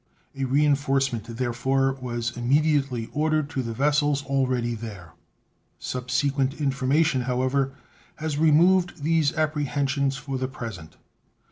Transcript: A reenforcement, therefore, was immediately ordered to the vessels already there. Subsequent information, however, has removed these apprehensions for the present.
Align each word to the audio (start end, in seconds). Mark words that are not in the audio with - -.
A 0.35 0.45
reenforcement, 0.45 1.25
therefore, 1.25 1.93
was 1.93 2.35
immediately 2.35 3.07
ordered 3.13 3.51
to 3.51 3.61
the 3.61 3.71
vessels 3.71 4.23
already 4.25 4.73
there. 4.73 5.13
Subsequent 5.77 6.59
information, 6.59 7.21
however, 7.21 7.75
has 8.15 8.39
removed 8.39 9.03
these 9.03 9.31
apprehensions 9.35 10.17
for 10.17 10.39
the 10.39 10.47
present. 10.47 10.97